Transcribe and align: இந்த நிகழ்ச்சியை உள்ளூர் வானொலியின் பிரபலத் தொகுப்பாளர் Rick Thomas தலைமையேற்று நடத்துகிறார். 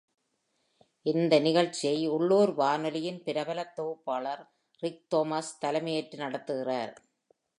இந்த 1.05 1.33
நிகழ்ச்சியை 1.39 2.07
உள்ளூர் 2.15 2.53
வானொலியின் 2.53 3.19
பிரபலத் 3.27 3.75
தொகுப்பாளர் 3.75 4.41
Rick 4.83 4.97
Thomas 5.13 5.49
தலைமையேற்று 5.65 6.17
நடத்துகிறார். 6.17 6.93